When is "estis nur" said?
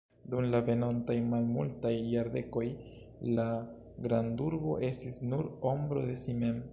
4.91-5.49